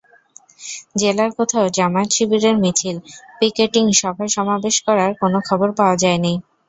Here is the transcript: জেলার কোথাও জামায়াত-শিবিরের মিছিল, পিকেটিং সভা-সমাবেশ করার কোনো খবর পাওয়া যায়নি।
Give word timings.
জেলার 0.95 1.31
কোথাও 1.37 1.65
জামায়াত-শিবিরের 1.77 2.55
মিছিল, 2.63 2.95
পিকেটিং 3.39 3.85
সভা-সমাবেশ 3.99 4.75
করার 4.87 5.11
কোনো 5.21 5.37
খবর 5.47 5.69
পাওয়া 5.77 5.95
যায়নি। 6.03 6.33